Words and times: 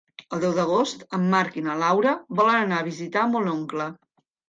El 0.35 0.39
deu 0.43 0.55
d'agost 0.59 1.05
en 1.19 1.27
Marc 1.35 1.61
i 1.63 1.65
na 1.69 1.77
Laura 1.83 2.17
volen 2.43 2.61
anar 2.65 2.83
a 2.83 2.91
visitar 2.91 3.31
mon 3.37 3.57
oncle. 3.57 3.93